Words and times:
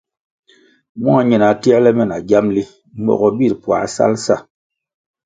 Mua 1.01 1.21
ñina 1.29 1.49
tierle 1.61 1.91
me 1.97 2.03
na 2.09 2.17
giamli 2.27 2.63
mogo 3.03 3.27
bir 3.37 3.53
puáh 3.63 3.85
sal 3.95 4.13
sa. 4.25 4.35